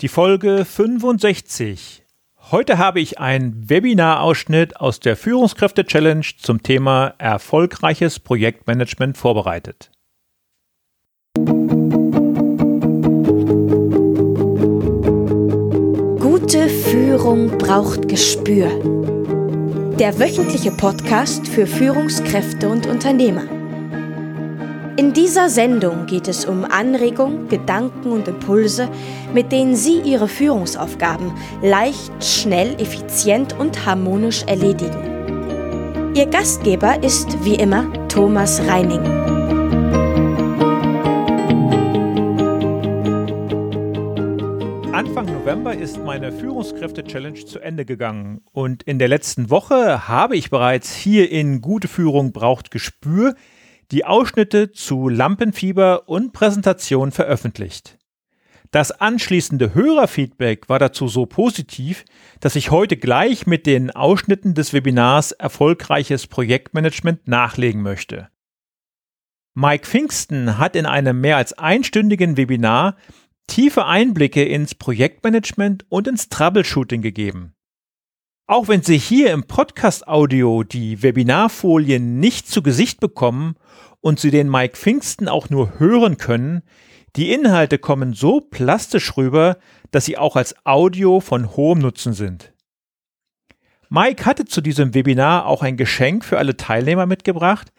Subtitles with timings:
[0.00, 2.04] Die Folge 65.
[2.50, 9.90] Heute habe ich einen Webinarausschnitt aus der Führungskräfte-Challenge zum Thema erfolgreiches Projektmanagement vorbereitet.
[16.18, 18.70] Gute Führung braucht Gespür.
[19.98, 23.59] Der wöchentliche Podcast für Führungskräfte und Unternehmer.
[25.00, 28.90] In dieser Sendung geht es um Anregungen, Gedanken und Impulse,
[29.32, 31.32] mit denen Sie Ihre Führungsaufgaben
[31.62, 36.12] leicht, schnell, effizient und harmonisch erledigen.
[36.14, 39.00] Ihr Gastgeber ist wie immer Thomas Reining.
[44.92, 50.50] Anfang November ist meine Führungskräfte-Challenge zu Ende gegangen und in der letzten Woche habe ich
[50.50, 53.34] bereits hier in Gute Führung braucht Gespür
[53.90, 57.98] die Ausschnitte zu Lampenfieber und Präsentation veröffentlicht.
[58.70, 62.04] Das anschließende Hörerfeedback war dazu so positiv,
[62.38, 68.28] dass ich heute gleich mit den Ausschnitten des Webinars Erfolgreiches Projektmanagement nachlegen möchte.
[69.54, 72.96] Mike Pfingsten hat in einem mehr als einstündigen Webinar
[73.48, 77.54] tiefe Einblicke ins Projektmanagement und ins Troubleshooting gegeben.
[78.50, 83.54] Auch wenn Sie hier im Podcast-Audio die Webinarfolien nicht zu Gesicht bekommen
[84.00, 86.62] und Sie den Mike Pfingsten auch nur hören können,
[87.14, 89.56] die Inhalte kommen so plastisch rüber,
[89.92, 92.52] dass sie auch als Audio von hohem Nutzen sind.
[93.88, 97.70] Mike hatte zu diesem Webinar auch ein Geschenk für alle Teilnehmer mitgebracht,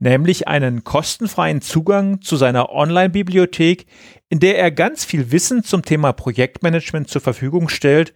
[0.00, 3.86] nämlich einen kostenfreien Zugang zu seiner Online-Bibliothek,
[4.28, 8.12] in der er ganz viel Wissen zum Thema Projektmanagement zur Verfügung stellt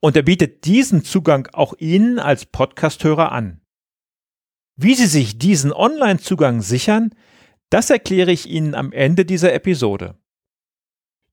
[0.00, 3.60] und er bietet diesen Zugang auch Ihnen als Podcasthörer an.
[4.76, 7.14] Wie Sie sich diesen Online-Zugang sichern,
[7.68, 10.16] das erkläre ich Ihnen am Ende dieser Episode.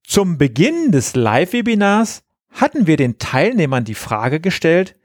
[0.03, 4.95] Zum Beginn des Live-Webinars hatten wir den Teilnehmern die Frage gestellt,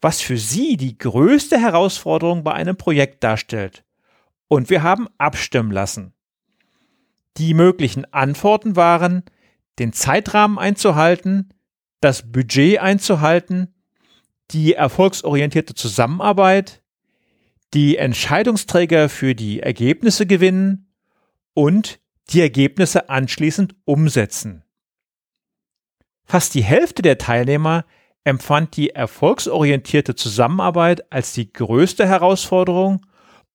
[0.00, 3.84] was für sie die größte Herausforderung bei einem Projekt darstellt.
[4.48, 6.14] Und wir haben abstimmen lassen.
[7.36, 9.22] Die möglichen Antworten waren,
[9.78, 11.52] den Zeitrahmen einzuhalten,
[12.00, 13.74] das Budget einzuhalten,
[14.50, 16.82] die erfolgsorientierte Zusammenarbeit,
[17.72, 20.92] die Entscheidungsträger für die Ergebnisse gewinnen
[21.54, 22.00] und
[22.30, 24.64] die Ergebnisse anschließend umsetzen.
[26.24, 27.84] Fast die Hälfte der Teilnehmer
[28.24, 33.06] empfand die erfolgsorientierte Zusammenarbeit als die größte Herausforderung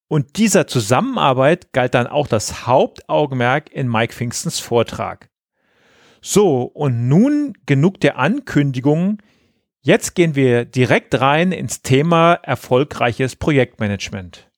[0.07, 5.29] und dieser Zusammenarbeit galt dann auch das Hauptaugenmerk in Mike Pfingstens Vortrag.
[6.27, 9.21] So, und nun genug der Ankündigungen.
[9.81, 14.49] Jetzt gehen wir direkt rein ins Thema erfolgreiches Projektmanagement.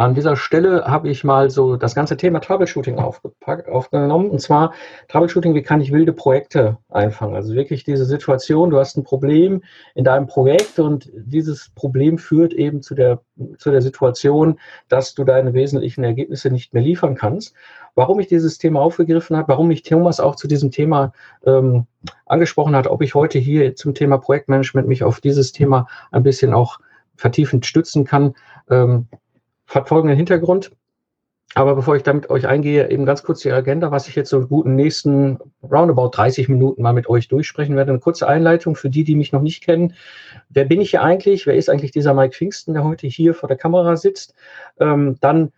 [0.00, 4.30] An dieser Stelle habe ich mal so das ganze Thema Troubleshooting aufgenommen.
[4.30, 4.72] Und zwar
[5.08, 7.34] Troubleshooting, wie kann ich wilde Projekte einfangen?
[7.34, 9.62] Also wirklich diese Situation, du hast ein Problem
[9.94, 13.20] in deinem Projekt und dieses Problem führt eben zu der,
[13.58, 17.54] zu der Situation, dass du deine wesentlichen Ergebnisse nicht mehr liefern kannst
[17.96, 21.12] warum ich dieses Thema aufgegriffen habe, warum mich Thomas auch zu diesem Thema
[21.44, 21.86] ähm,
[22.24, 26.54] angesprochen hat, ob ich heute hier zum Thema Projektmanagement mich auf dieses Thema ein bisschen
[26.54, 26.78] auch
[27.16, 28.34] vertiefend stützen kann,
[28.70, 29.08] ähm,
[29.70, 30.72] hat folgenden Hintergrund.
[31.54, 34.38] Aber bevor ich damit euch eingehe, eben ganz kurz die Agenda, was ich jetzt so
[34.38, 37.90] in guten nächsten roundabout 30 Minuten mal mit euch durchsprechen werde.
[37.90, 39.94] Eine kurze Einleitung für die, die mich noch nicht kennen.
[40.48, 41.46] Wer bin ich hier eigentlich?
[41.46, 44.34] Wer ist eigentlich dieser Mike Pfingsten, der heute hier vor der Kamera sitzt?
[44.78, 45.50] Ähm, dann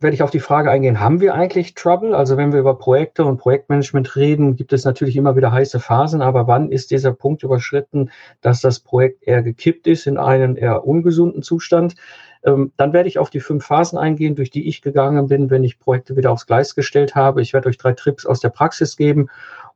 [0.00, 2.14] werde ich auf die Frage eingehen, haben wir eigentlich Trouble?
[2.14, 6.22] Also wenn wir über Projekte und Projektmanagement reden, gibt es natürlich immer wieder heiße Phasen,
[6.22, 8.10] aber wann ist dieser Punkt überschritten,
[8.40, 11.96] dass das Projekt eher gekippt ist in einen eher ungesunden Zustand?
[12.44, 15.64] Ähm, dann werde ich auf die fünf Phasen eingehen, durch die ich gegangen bin, wenn
[15.64, 17.42] ich Projekte wieder aufs Gleis gestellt habe.
[17.42, 19.28] Ich werde euch drei Trips aus der Praxis geben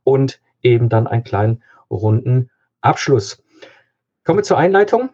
[0.03, 2.49] und eben dann einen kleinen runden
[2.81, 3.43] Abschluss.
[4.23, 5.09] Kommen wir zur Einleitung.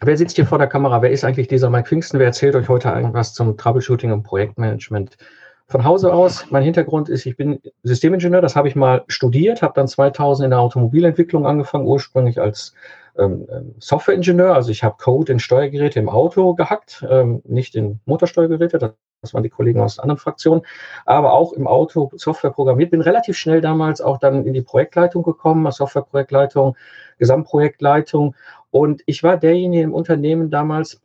[0.00, 1.02] Wer sitzt hier vor der Kamera?
[1.02, 2.18] Wer ist eigentlich dieser Mike Pfingsten?
[2.18, 5.16] Wer erzählt euch heute irgendwas zum Troubleshooting und Projektmanagement?
[5.66, 9.72] Von Hause aus, mein Hintergrund ist, ich bin Systemingenieur, das habe ich mal studiert, habe
[9.74, 12.74] dann 2000 in der Automobilentwicklung angefangen, ursprünglich als
[13.16, 14.54] ähm, ähm, Softwareingenieur.
[14.54, 19.42] Also ich habe Code in Steuergeräte im Auto gehackt, ähm, nicht in Motorsteuergeräte, das waren
[19.42, 20.62] die Kollegen aus anderen Fraktionen,
[21.06, 22.90] aber auch im Auto Software programmiert.
[22.90, 26.76] Bin relativ schnell damals auch dann in die Projektleitung gekommen, Softwareprojektleitung,
[27.18, 28.34] Gesamtprojektleitung
[28.70, 31.00] und ich war derjenige im Unternehmen damals,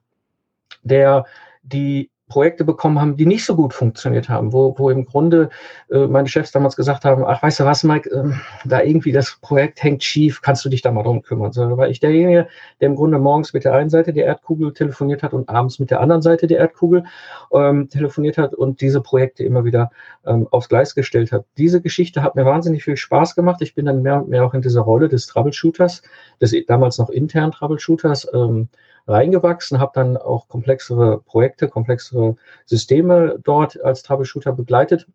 [0.84, 1.26] der
[1.64, 5.50] die Projekte bekommen haben, die nicht so gut funktioniert haben, wo, wo im Grunde
[5.92, 8.32] äh, meine Chefs damals gesagt haben, ach, weißt du was, Mike, äh,
[8.66, 11.52] da irgendwie das Projekt hängt schief, kannst du dich da mal drum kümmern.
[11.52, 12.48] So, war ich derjenige,
[12.80, 15.92] der im Grunde morgens mit der einen Seite der Erdkugel telefoniert hat und abends mit
[15.92, 17.04] der anderen Seite der Erdkugel
[17.52, 19.92] ähm, telefoniert hat und diese Projekte immer wieder
[20.26, 21.46] ähm, aufs Gleis gestellt hat.
[21.58, 23.62] Diese Geschichte hat mir wahnsinnig viel Spaß gemacht.
[23.62, 26.04] Ich bin dann mehr und mehr auch in dieser Rolle des Troubleshooters,
[26.40, 28.70] des damals noch internen Troubleshooters, ähm,
[29.10, 32.36] reingewachsen, habe dann auch komplexere Projekte, komplexere
[32.66, 35.08] Systeme dort als Troubleshooter begleitet.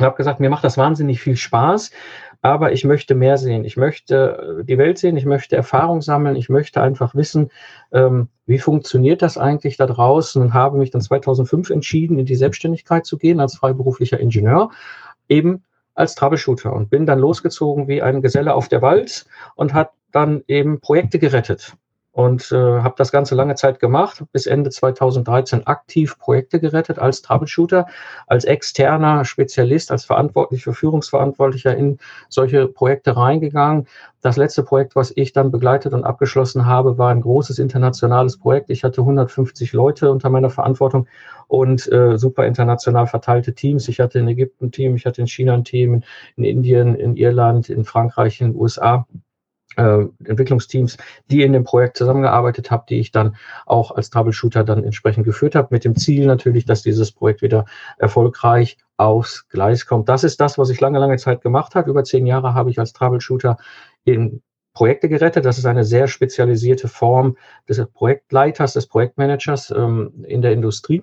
[0.00, 1.90] Habe gesagt, mir macht das wahnsinnig viel Spaß,
[2.42, 3.64] aber ich möchte mehr sehen.
[3.64, 7.50] Ich möchte äh, die Welt sehen, ich möchte Erfahrung sammeln, ich möchte einfach wissen,
[7.92, 12.36] ähm, wie funktioniert das eigentlich da draußen und habe mich dann 2005 entschieden, in die
[12.36, 14.70] Selbstständigkeit zu gehen als freiberuflicher Ingenieur,
[15.28, 15.64] eben
[15.94, 19.24] als Troubleshooter und bin dann losgezogen wie ein Geselle auf der Wald
[19.54, 21.74] und hat dann eben Projekte gerettet
[22.16, 27.20] und äh, habe das Ganze lange Zeit gemacht, bis Ende 2013 aktiv Projekte gerettet als
[27.20, 27.84] Troubleshooter,
[28.26, 31.98] als externer Spezialist, als verantwortlicher, Führungsverantwortlicher in
[32.30, 33.86] solche Projekte reingegangen.
[34.22, 38.70] Das letzte Projekt, was ich dann begleitet und abgeschlossen habe, war ein großes internationales Projekt.
[38.70, 41.06] Ich hatte 150 Leute unter meiner Verantwortung
[41.48, 43.88] und äh, super international verteilte Teams.
[43.88, 46.02] Ich hatte in Ägypten ein Team, ich hatte in China ein Team,
[46.36, 49.06] in Indien, in Irland, in Frankreich, in den USA
[49.76, 50.96] äh, Entwicklungsteams,
[51.30, 53.36] die in dem Projekt zusammengearbeitet habe, die ich dann
[53.66, 57.64] auch als Troubleshooter dann entsprechend geführt habe, mit dem Ziel natürlich, dass dieses Projekt wieder
[57.98, 60.08] erfolgreich aufs Gleis kommt.
[60.08, 61.90] Das ist das, was ich lange, lange Zeit gemacht habe.
[61.90, 63.58] Über zehn Jahre habe ich als Troubleshooter
[64.04, 64.42] in
[64.72, 65.44] Projekte gerettet.
[65.44, 67.36] Das ist eine sehr spezialisierte Form
[67.68, 71.02] des Projektleiters, des Projektmanagers ähm, in der Industrie.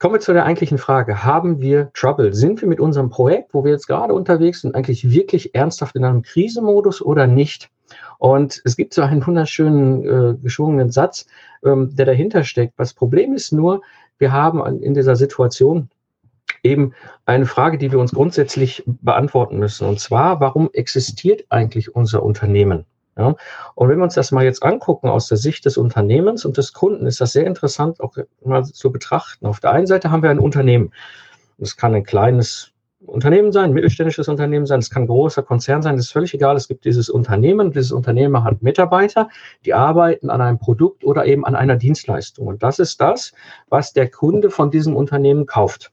[0.00, 1.24] Kommen wir zu der eigentlichen Frage.
[1.24, 2.32] Haben wir Trouble?
[2.32, 6.06] Sind wir mit unserem Projekt, wo wir jetzt gerade unterwegs sind, eigentlich wirklich ernsthaft in
[6.06, 7.68] einem Krisenmodus oder nicht?
[8.16, 11.26] Und es gibt so einen wunderschönen äh, geschwungenen Satz,
[11.62, 12.80] ähm, der dahinter steckt.
[12.80, 13.82] Das Problem ist nur,
[14.16, 15.90] wir haben in dieser Situation
[16.62, 16.94] eben
[17.26, 19.86] eine Frage, die wir uns grundsätzlich beantworten müssen.
[19.86, 22.86] Und zwar, warum existiert eigentlich unser Unternehmen?
[23.20, 23.34] Ja?
[23.74, 26.72] Und wenn wir uns das mal jetzt angucken aus der Sicht des Unternehmens und des
[26.72, 29.46] Kunden, ist das sehr interessant auch mal zu betrachten.
[29.46, 30.92] Auf der einen Seite haben wir ein Unternehmen.
[31.58, 32.72] Es kann ein kleines
[33.06, 36.34] Unternehmen sein, ein mittelständisches Unternehmen sein, es kann ein großer Konzern sein, das ist völlig
[36.34, 36.56] egal.
[36.56, 39.28] Es gibt dieses Unternehmen, dieses Unternehmen hat Mitarbeiter,
[39.64, 42.46] die arbeiten an einem Produkt oder eben an einer Dienstleistung.
[42.46, 43.32] Und das ist das,
[43.68, 45.92] was der Kunde von diesem Unternehmen kauft.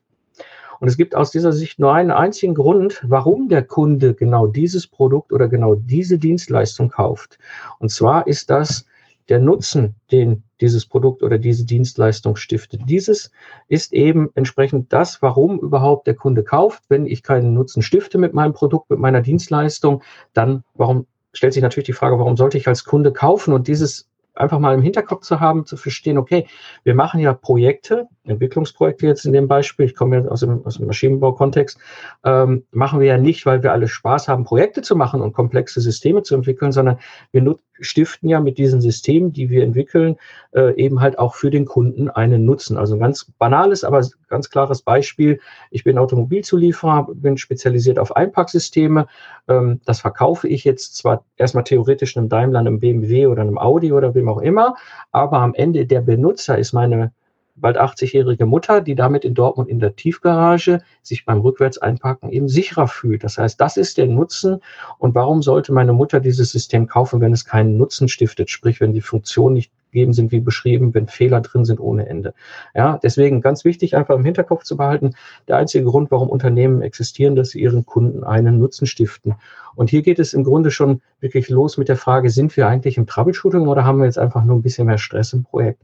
[0.79, 4.87] Und es gibt aus dieser Sicht nur einen einzigen Grund, warum der Kunde genau dieses
[4.87, 7.39] Produkt oder genau diese Dienstleistung kauft.
[7.79, 8.85] Und zwar ist das
[9.29, 12.81] der Nutzen, den dieses Produkt oder diese Dienstleistung stiftet.
[12.87, 13.31] Dieses
[13.67, 16.83] ist eben entsprechend das, warum überhaupt der Kunde kauft.
[16.89, 20.01] Wenn ich keinen Nutzen stifte mit meinem Produkt, mit meiner Dienstleistung,
[20.33, 23.53] dann warum stellt sich natürlich die Frage, warum sollte ich als Kunde kaufen?
[23.53, 26.47] Und dieses einfach mal im Hinterkopf zu haben, zu verstehen, okay,
[26.83, 30.77] wir machen ja Projekte, Entwicklungsprojekte jetzt in dem Beispiel, ich komme ja aus dem, aus
[30.77, 31.79] dem Maschinenbau-Kontext,
[32.23, 35.81] ähm, machen wir ja nicht, weil wir alle Spaß haben, Projekte zu machen und komplexe
[35.81, 36.99] Systeme zu entwickeln, sondern
[37.31, 37.41] wir
[37.79, 40.17] stiften ja mit diesen Systemen, die wir entwickeln,
[40.53, 42.77] äh, eben halt auch für den Kunden einen Nutzen.
[42.77, 45.39] Also ein ganz banales, aber ganz klares Beispiel.
[45.71, 49.07] Ich bin Automobilzulieferer, bin spezialisiert auf Einpacksysteme.
[49.47, 53.91] Ähm, das verkaufe ich jetzt zwar erstmal theoretisch einem Daimler, einem BMW oder einem Audi
[53.91, 54.75] oder wem auch immer,
[55.11, 57.11] aber am Ende der Benutzer ist meine
[57.57, 62.87] bald 80-jährige Mutter, die damit in Dortmund in der Tiefgarage sich beim Rückwärtseinparken eben sicherer
[62.87, 63.23] fühlt.
[63.23, 64.61] Das heißt, das ist der Nutzen.
[64.97, 68.49] Und warum sollte meine Mutter dieses System kaufen, wenn es keinen Nutzen stiftet?
[68.49, 72.33] Sprich, wenn die Funktionen nicht gegeben sind wie beschrieben, wenn Fehler drin sind ohne Ende.
[72.75, 75.15] Ja, deswegen ganz wichtig, einfach im Hinterkopf zu behalten.
[75.47, 79.35] Der einzige Grund, warum Unternehmen existieren, dass sie ihren Kunden einen Nutzen stiften.
[79.75, 82.97] Und hier geht es im Grunde schon wirklich los mit der Frage, sind wir eigentlich
[82.97, 85.81] im Troubleshooting oder haben wir jetzt einfach nur ein bisschen mehr Stress im Projekt?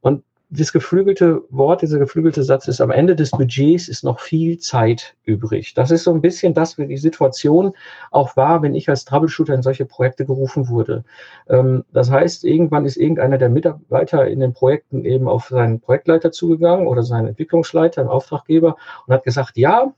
[0.00, 4.58] Und das geflügelte Wort, dieser geflügelte Satz ist, am Ende des Budgets ist noch viel
[4.58, 5.74] Zeit übrig.
[5.74, 7.72] Das ist so ein bisschen das, wie die Situation
[8.10, 11.04] auch war, wenn ich als Troubleshooter in solche Projekte gerufen wurde.
[11.48, 16.30] Ähm, das heißt, irgendwann ist irgendeiner der Mitarbeiter in den Projekten eben auf seinen Projektleiter
[16.30, 19.94] zugegangen oder seinen Entwicklungsleiter, einen Auftraggeber und hat gesagt, ja,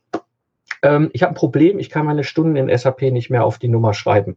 [0.82, 3.68] ähm, ich habe ein Problem, ich kann meine Stunden in SAP nicht mehr auf die
[3.68, 4.36] Nummer schreiben.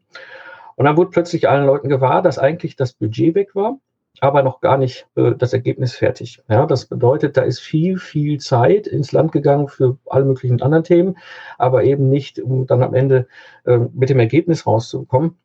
[0.75, 3.77] Und dann wurde plötzlich allen Leuten gewahr, dass eigentlich das Budget weg war
[4.21, 6.41] aber noch gar nicht äh, das Ergebnis fertig.
[6.49, 10.83] Ja, das bedeutet, da ist viel, viel Zeit ins Land gegangen für alle möglichen anderen
[10.83, 11.17] Themen,
[11.57, 13.27] aber eben nicht, um dann am Ende
[13.65, 15.37] äh, mit dem Ergebnis rauszukommen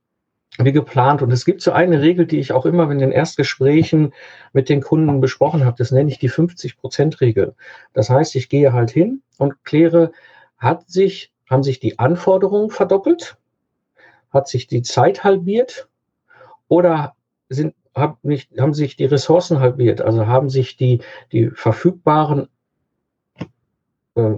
[0.59, 1.23] wie geplant.
[1.23, 4.13] Und es gibt so eine Regel, die ich auch immer in den Erstgesprächen
[4.53, 5.77] mit den Kunden besprochen habe.
[5.79, 7.55] Das nenne ich die 50-Prozent-Regel.
[7.93, 10.13] Das heißt, ich gehe halt hin und kläre,
[10.59, 13.37] hat sich, haben sich die Anforderungen verdoppelt?
[14.31, 15.89] Hat sich die Zeit halbiert?
[16.69, 17.15] Oder
[17.49, 21.01] sind hab nicht, haben sich die Ressourcen halbiert, also haben sich die,
[21.33, 22.49] die verfügbaren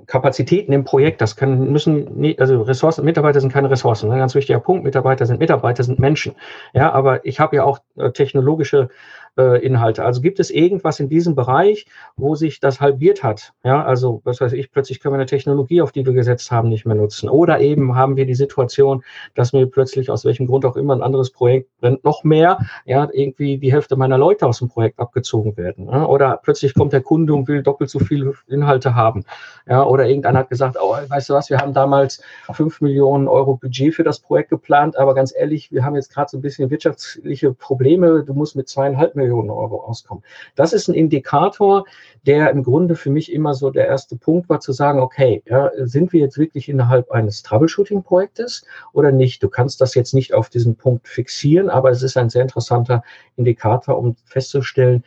[0.07, 4.59] Kapazitäten im Projekt, das können, müssen, also Ressourcen, Mitarbeiter sind keine Ressourcen, ein ganz wichtiger
[4.59, 6.35] Punkt, Mitarbeiter sind Mitarbeiter, sind Menschen.
[6.73, 8.89] Ja, aber ich habe ja auch äh, technologische
[9.37, 10.05] äh, Inhalte.
[10.05, 13.53] Also gibt es irgendwas in diesem Bereich, wo sich das halbiert hat?
[13.65, 16.69] Ja, also was weiß ich, plötzlich können wir eine Technologie, auf die wir gesetzt haben,
[16.69, 17.29] nicht mehr nutzen.
[17.29, 19.05] Oder eben haben wir die Situation,
[19.35, 23.09] dass mir plötzlich aus welchem Grund auch immer ein anderes Projekt brennt, noch mehr, ja,
[23.13, 25.87] irgendwie die Hälfte meiner Leute aus dem Projekt abgezogen werden.
[25.87, 26.07] Ja?
[26.07, 29.25] Oder plötzlich kommt der Kunde und will doppelt so viele Inhalte haben.
[29.69, 33.57] Ja, oder irgendeiner hat gesagt, oh, weißt du was, wir haben damals fünf Millionen Euro
[33.57, 36.71] Budget für das Projekt geplant, aber ganz ehrlich, wir haben jetzt gerade so ein bisschen
[36.71, 38.23] wirtschaftliche Probleme.
[38.23, 40.23] Du musst mit zweieinhalb Millionen Euro auskommen.
[40.55, 41.85] Das ist ein Indikator,
[42.27, 45.73] der im Grunde für mich immer so der erste Punkt war, zu sagen, okay, ja,
[45.79, 49.43] sind wir jetzt wirklich innerhalb eines Troubleshooting-Projektes oder nicht?
[49.43, 53.03] Du kannst das jetzt nicht auf diesen Punkt fixieren, aber es ist ein sehr interessanter
[53.37, 55.03] Indikator, um festzustellen,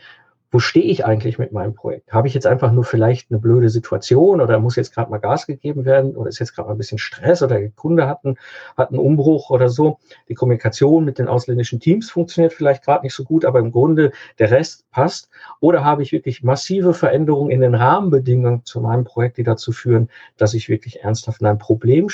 [0.51, 2.11] wo stehe ich eigentlich mit meinem Projekt?
[2.11, 5.45] Habe ich jetzt einfach nur vielleicht eine blöde Situation oder muss jetzt gerade mal Gas
[5.45, 8.37] gegeben werden oder ist jetzt gerade mal ein bisschen Stress oder der Kunde hat einen,
[8.75, 9.99] hat einen Umbruch oder so?
[10.27, 14.11] Die Kommunikation mit den ausländischen Teams funktioniert vielleicht gerade nicht so gut, aber im Grunde
[14.39, 15.29] der Rest passt.
[15.59, 20.09] Oder habe ich wirklich massive Veränderungen in den Rahmenbedingungen zu meinem Projekt, die dazu führen,
[20.37, 22.09] dass ich wirklich ernsthaft in ein Problem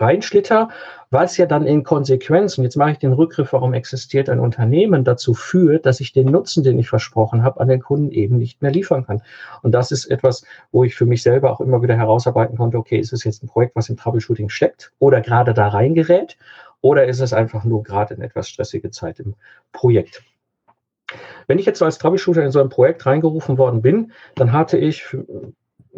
[0.00, 0.68] reinschlitter,
[1.10, 5.04] was ja dann in Konsequenz, und jetzt mache ich den Rückgriff, warum existiert ein Unternehmen,
[5.04, 8.62] dazu führt, dass ich den Nutzen, den ich versprochen habe, an den Kunden eben nicht
[8.62, 9.22] mehr liefern kann.
[9.62, 12.98] Und das ist etwas, wo ich für mich selber auch immer wieder herausarbeiten konnte, okay,
[12.98, 16.36] ist es jetzt ein Projekt, was im Troubleshooting steckt oder gerade da reingerät,
[16.80, 19.34] oder ist es einfach nur gerade in etwas stressige Zeit im
[19.72, 20.22] Projekt?
[21.46, 24.76] Wenn ich jetzt so als Troubleshooter in so ein Projekt reingerufen worden bin, dann hatte
[24.76, 25.16] ich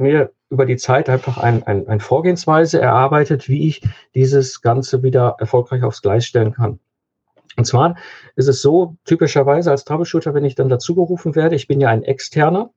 [0.01, 3.83] mir über die Zeit einfach ein, ein, ein Vorgehensweise erarbeitet, wie ich
[4.15, 6.81] dieses Ganze wieder erfolgreich aufs Gleis stellen kann.
[7.57, 7.97] Und zwar
[8.37, 11.89] ist es so, typischerweise als Troubleshooter, wenn ich dann dazu gerufen werde, ich bin ja
[11.89, 12.71] ein Externer.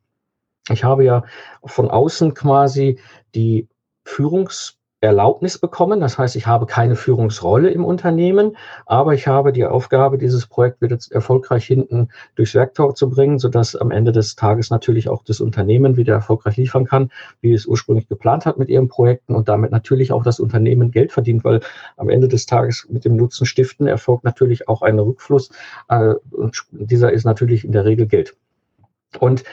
[0.69, 1.23] Ich habe ja
[1.63, 2.99] von außen quasi
[3.33, 3.67] die
[4.05, 5.99] Führungs- Erlaubnis bekommen.
[5.99, 8.55] Das heißt, ich habe keine Führungsrolle im Unternehmen,
[8.85, 13.75] aber ich habe die Aufgabe, dieses Projekt wieder erfolgreich hinten durchs Werktor zu bringen, sodass
[13.75, 18.07] am Ende des Tages natürlich auch das Unternehmen wieder erfolgreich liefern kann, wie es ursprünglich
[18.07, 21.59] geplant hat mit ihren Projekten und damit natürlich auch das Unternehmen Geld verdient, weil
[21.97, 25.49] am Ende des Tages mit dem Nutzen stiften erfolgt natürlich auch ein Rückfluss
[25.89, 28.37] äh, und dieser ist natürlich in der Regel Geld.
[29.19, 29.43] Und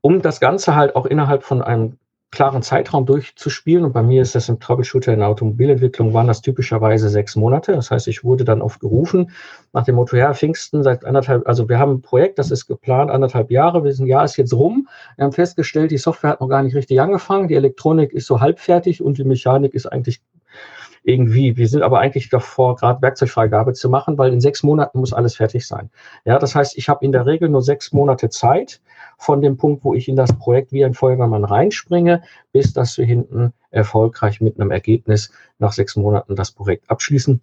[0.00, 1.98] um das Ganze halt auch innerhalb von einem
[2.30, 3.84] klaren Zeitraum durchzuspielen.
[3.84, 7.72] Und bei mir ist das im Troubleshooter in der Automobilentwicklung, waren das typischerweise sechs Monate.
[7.72, 9.30] Das heißt, ich wurde dann oft gerufen
[9.72, 13.10] nach dem Motto, ja, Pfingsten seit anderthalb, also wir haben ein Projekt, das ist geplant,
[13.10, 14.88] anderthalb Jahre, wir sind, Jahr ist jetzt rum.
[15.16, 18.40] Wir haben festgestellt, die Software hat noch gar nicht richtig angefangen, die Elektronik ist so
[18.40, 20.20] halbfertig und die Mechanik ist eigentlich
[21.06, 25.12] irgendwie, wir sind aber eigentlich davor, gerade Werkzeugfreigabe zu machen, weil in sechs Monaten muss
[25.12, 25.88] alles fertig sein.
[26.24, 28.80] Ja, das heißt, ich habe in der Regel nur sechs Monate Zeit
[29.16, 32.22] von dem Punkt, wo ich in das Projekt wie ein Feuerwehrmann reinspringe,
[32.52, 37.40] bis dass wir hinten erfolgreich mit einem Ergebnis nach sechs Monaten das Projekt abschließen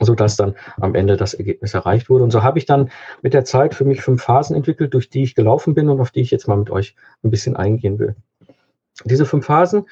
[0.00, 2.24] sodass dann am Ende das Ergebnis erreicht wurde.
[2.24, 5.22] Und so habe ich dann mit der Zeit für mich fünf Phasen entwickelt, durch die
[5.22, 8.16] ich gelaufen bin und auf die ich jetzt mal mit euch ein bisschen eingehen will.
[9.04, 9.84] Diese fünf Phasen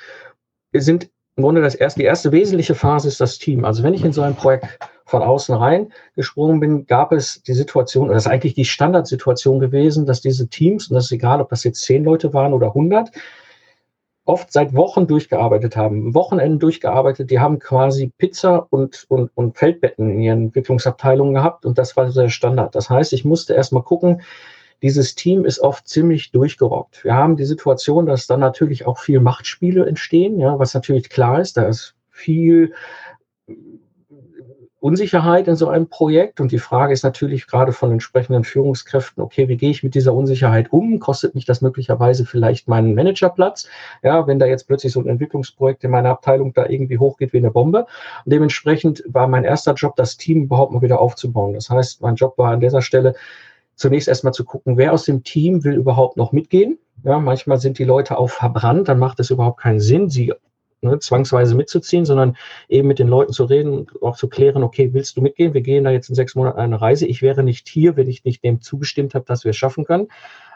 [0.72, 3.64] sind im Grunde das erste, die erste wesentliche Phase ist das Team.
[3.64, 7.54] Also wenn ich in so ein Projekt von außen rein gesprungen bin, gab es die
[7.54, 11.40] Situation, oder das ist eigentlich die Standardsituation gewesen, dass diese Teams, und das ist egal,
[11.40, 13.10] ob das jetzt zehn Leute waren oder hundert,
[14.26, 20.10] oft seit Wochen durchgearbeitet haben, Wochenenden durchgearbeitet, die haben quasi Pizza und, und, und Feldbetten
[20.10, 22.74] in ihren Entwicklungsabteilungen gehabt und das war der Standard.
[22.74, 24.20] Das heißt, ich musste erstmal gucken,
[24.82, 27.04] dieses Team ist oft ziemlich durchgerockt.
[27.04, 31.40] Wir haben die Situation, dass dann natürlich auch viel Machtspiele entstehen, ja, was natürlich klar
[31.40, 32.72] ist, da ist viel
[34.80, 36.40] Unsicherheit in so einem Projekt.
[36.40, 40.14] Und die Frage ist natürlich gerade von entsprechenden Führungskräften, okay, wie gehe ich mit dieser
[40.14, 40.98] Unsicherheit um?
[40.98, 43.68] Kostet mich das möglicherweise vielleicht meinen Managerplatz?
[44.02, 47.38] Ja, wenn da jetzt plötzlich so ein Entwicklungsprojekt in meiner Abteilung da irgendwie hochgeht wie
[47.38, 47.86] eine Bombe.
[48.24, 51.52] Und dementsprechend war mein erster Job, das Team überhaupt mal wieder aufzubauen.
[51.52, 53.14] Das heißt, mein Job war an dieser Stelle,
[53.80, 56.78] zunächst erstmal zu gucken, wer aus dem Team will überhaupt noch mitgehen.
[57.02, 60.34] Ja, manchmal sind die Leute auch verbrannt, dann macht es überhaupt keinen Sinn, sie
[60.82, 62.36] ne, zwangsweise mitzuziehen, sondern
[62.68, 65.54] eben mit den Leuten zu reden und auch zu klären, okay, willst du mitgehen?
[65.54, 67.06] Wir gehen da jetzt in sechs Monaten eine Reise.
[67.06, 70.08] Ich wäre nicht hier, wenn ich nicht dem zugestimmt habe, dass wir es schaffen können.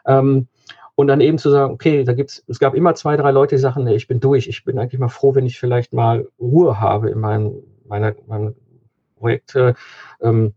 [0.07, 0.49] Ähm,
[0.95, 3.61] und dann eben zu sagen, okay, da gibt's, es gab immer zwei, drei Leute, die
[3.61, 4.49] sagen, nee, ich bin durch.
[4.49, 7.55] Ich bin eigentlich mal froh, wenn ich vielleicht mal Ruhe habe in meinem,
[7.89, 8.55] meiner, meinem
[9.17, 9.57] Projekt.
[10.21, 10.53] Ähm,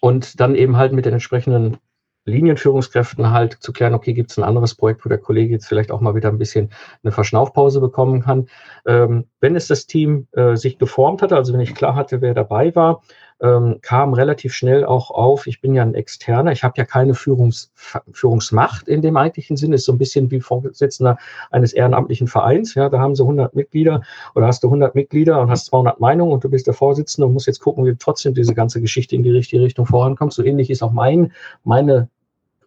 [0.00, 1.78] und dann eben halt mit den entsprechenden
[2.24, 5.90] Linienführungskräften halt zu klären, okay, gibt es ein anderes Projekt, wo der Kollege jetzt vielleicht
[5.90, 6.70] auch mal wieder ein bisschen
[7.02, 8.48] eine Verschnaufpause bekommen kann.
[8.86, 12.34] Ähm, wenn es das Team äh, sich geformt hatte, also wenn ich klar hatte, wer
[12.34, 13.02] dabei war,
[13.40, 17.14] ähm, kam relativ schnell auch auf, ich bin ja ein Externer, ich habe ja keine
[17.14, 17.72] Führungs
[18.12, 21.18] Führungsmacht in dem eigentlichen Sinne, ist so ein bisschen wie Vorsitzender
[21.50, 24.02] eines ehrenamtlichen Vereins, ja, da haben sie 100 Mitglieder
[24.34, 27.32] oder hast du 100 Mitglieder und hast 200 Meinungen und du bist der Vorsitzende und
[27.32, 30.32] musst jetzt gucken, wie trotzdem diese ganze Geschichte in die richtige Richtung vorankommt.
[30.32, 31.32] So ähnlich ist auch mein,
[31.64, 32.08] meine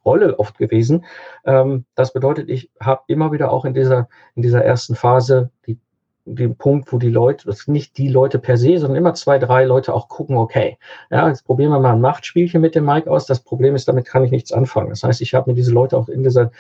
[0.08, 1.06] Rolle oft gewesen.
[1.46, 5.78] Ähm, das bedeutet, ich habe immer wieder auch in dieser, in dieser ersten Phase die
[6.36, 9.64] den Punkt, wo die Leute, das nicht die Leute per se, sondern immer zwei, drei
[9.64, 10.78] Leute auch gucken, okay,
[11.10, 13.26] ja, jetzt probieren wir mal ein Machtspielchen mit dem Mike aus.
[13.26, 14.90] Das Problem ist, damit kann ich nichts anfangen.
[14.90, 16.52] Das heißt, ich habe mir diese Leute auch in dieser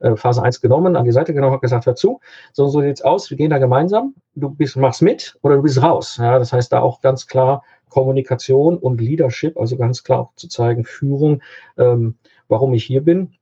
[0.00, 2.20] äh, Phase 1 genommen, an die Seite genommen, habe gesagt, hör zu,
[2.52, 5.82] so, so sieht's aus, wir gehen da gemeinsam, du bist, machst mit oder du bist
[5.82, 6.18] raus.
[6.18, 10.48] Ja, das heißt, da auch ganz klar Kommunikation und Leadership, also ganz klar auch zu
[10.48, 11.42] zeigen, Führung,
[11.76, 12.16] ähm,
[12.48, 13.34] warum ich hier bin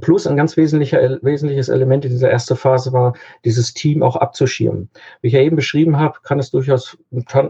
[0.00, 4.90] Plus ein ganz wesentlicher, wesentliches Element in dieser ersten Phase war, dieses Team auch abzuschirmen.
[5.20, 6.98] Wie ich ja eben beschrieben habe, kann es durchaus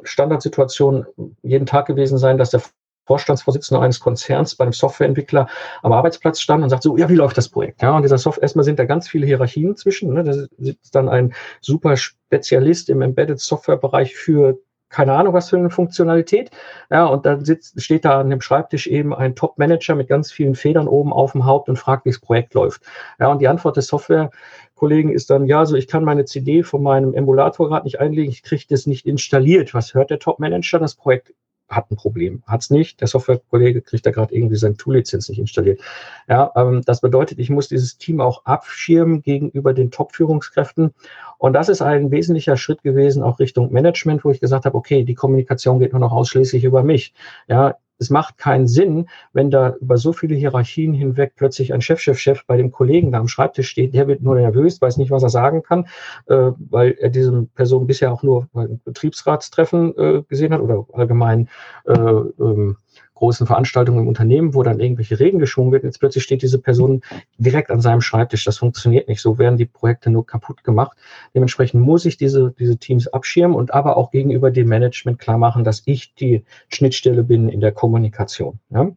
[0.05, 1.07] Standardsituation
[1.43, 2.63] jeden Tag gewesen sein, dass der
[3.07, 5.49] Vorstandsvorsitzende eines Konzerns bei einem Softwareentwickler
[5.83, 7.81] am Arbeitsplatz stand und sagt so, ja, wie läuft das Projekt?
[7.83, 10.13] Ja, und dieser Software, erstmal sind da ganz viele Hierarchien zwischen.
[10.13, 10.25] Ne?
[10.25, 15.57] Da sitzt dann ein super Spezialist im Embedded Software Bereich für keine Ahnung, was für
[15.57, 16.51] eine Funktionalität.
[16.91, 20.55] Ja, und dann sitzt, steht da an dem Schreibtisch eben ein Top-Manager mit ganz vielen
[20.55, 22.83] Federn oben auf dem Haupt und fragt, wie das Projekt läuft.
[23.19, 26.83] Ja, und die Antwort des Softwarekollegen ist dann, ja, so ich kann meine CD von
[26.83, 29.75] meinem Emulator gerade nicht einlegen, ich kriege das nicht installiert.
[29.75, 30.79] Was hört der Top-Manager?
[30.79, 31.33] Das Projekt
[31.69, 32.43] hat ein Problem.
[32.47, 33.01] Hat es nicht.
[33.01, 35.81] Der Softwarekollege kriegt da gerade irgendwie seine Tool-Lizenz nicht installiert.
[36.29, 40.95] Ja, ähm, das bedeutet, ich muss dieses Team auch abschirmen gegenüber den Top-Führungskräften.
[41.39, 45.05] Und das ist ein wesentlicher Schritt gewesen, auch Richtung Management, wo ich gesagt habe, okay,
[45.05, 47.13] die Kommunikation geht nur noch ausschließlich über mich.
[47.49, 52.01] Ja, es macht keinen Sinn, wenn da über so viele Hierarchien hinweg plötzlich ein Chef,
[52.01, 55.11] Chef, Chef bei dem Kollegen da am Schreibtisch steht, der wird nur nervös, weiß nicht,
[55.11, 55.87] was er sagen kann,
[56.27, 61.49] äh, weil er diese Person bisher auch nur beim Betriebsratstreffen äh, gesehen hat oder allgemein
[61.87, 62.77] äh, ähm,
[63.17, 65.85] großen Veranstaltungen im Unternehmen, wo dann irgendwelche Reden geschwungen wird.
[65.85, 67.03] Jetzt plötzlich steht diese Person
[67.39, 68.45] direkt an seinem Schreibtisch.
[68.45, 69.21] Das funktioniert nicht.
[69.21, 70.97] So werden die Projekte nur kaputt gemacht.
[71.35, 75.65] Dementsprechend muss ich diese, diese Teams abschirmen und aber auch gegenüber dem Management klar machen,
[75.65, 78.61] dass ich die Schnittstelle bin in der Kommunikation.
[78.71, 78.91] Ja?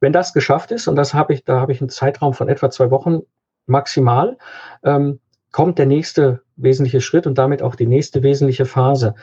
[0.00, 2.70] Wenn das geschafft ist, und das habe ich, da habe ich einen Zeitraum von etwa
[2.70, 3.20] zwei Wochen
[3.66, 4.38] maximal,
[4.82, 5.20] ähm,
[5.52, 9.14] kommt der nächste wesentliche Schritt und damit auch die nächste wesentliche Phase.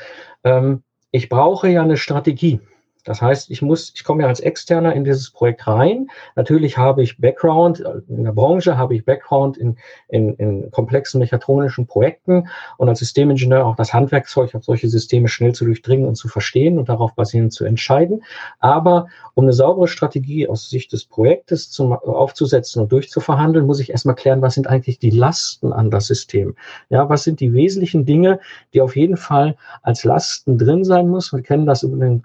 [0.44, 2.62] Ähm, ich brauche ja eine Strategie.
[3.04, 6.08] Das heißt, ich muss, ich komme ja als Externer in dieses Projekt rein.
[6.36, 11.88] Natürlich habe ich Background in der Branche, habe ich Background in, in, in komplexen mechatronischen
[11.88, 16.28] Projekten und als Systemingenieur auch das Handwerkzeug, auch solche Systeme schnell zu durchdringen und zu
[16.28, 18.24] verstehen und darauf basierend zu entscheiden.
[18.60, 23.90] Aber um eine saubere Strategie aus Sicht des Projektes zum, aufzusetzen und durchzuverhandeln, muss ich
[23.90, 26.56] erstmal klären, was sind eigentlich die Lasten an das System?
[26.90, 28.40] Ja, was sind die wesentlichen Dinge,
[28.74, 31.34] die auf jeden Fall als Lasten drin sein muss?
[31.34, 32.24] Wir kennen das über den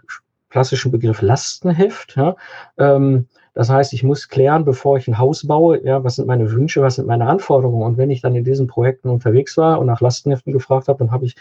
[0.56, 2.16] klassischen Begriff Lastenheft.
[2.16, 2.34] Ja.
[2.78, 6.50] Ähm, das heißt, ich muss klären, bevor ich ein Haus baue, ja, was sind meine
[6.50, 7.82] Wünsche, was sind meine Anforderungen.
[7.82, 11.10] Und wenn ich dann in diesen Projekten unterwegs war und nach Lastenheften gefragt habe, dann
[11.10, 11.36] habe ich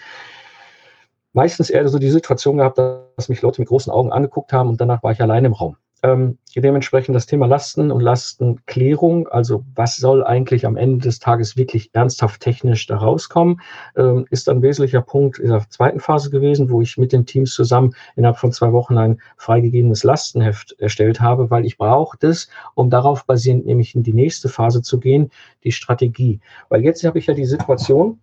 [1.31, 4.81] meistens eher so die Situation gehabt, dass mich Leute mit großen Augen angeguckt haben und
[4.81, 5.77] danach war ich allein im Raum.
[6.05, 11.57] Ähm, dementsprechend das Thema Lasten und Lastenklärung, also was soll eigentlich am Ende des Tages
[11.57, 13.59] wirklich ernsthaft technisch da rauskommen,
[13.97, 17.55] ähm, ist ein wesentlicher Punkt in der zweiten Phase gewesen, wo ich mit den Teams
[17.55, 22.91] zusammen innerhalb von zwei Wochen ein freigegebenes Lastenheft erstellt habe, weil ich brauche das, um
[22.91, 25.31] darauf basierend nämlich in die nächste Phase zu gehen,
[25.63, 26.39] die Strategie.
[26.69, 28.19] Weil jetzt habe ich ja die Situation,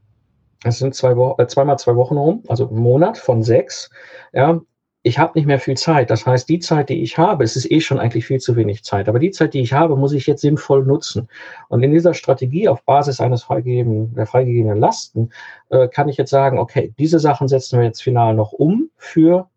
[0.63, 3.91] es sind zwei Wochen, äh, zweimal zwei Wochen rum, also ein Monat von sechs.
[4.33, 4.61] Ja,
[5.05, 6.11] ich habe nicht mehr viel Zeit.
[6.11, 8.85] Das heißt, die Zeit, die ich habe, es ist eh schon eigentlich viel zu wenig
[8.85, 11.29] Zeit, aber die Zeit, die ich habe, muss ich jetzt sinnvoll nutzen.
[11.69, 15.31] Und in dieser Strategie auf Basis eines freigegebenen, der freigegebenen Lasten
[15.71, 19.49] äh, kann ich jetzt sagen, okay, diese Sachen setzen wir jetzt final noch um für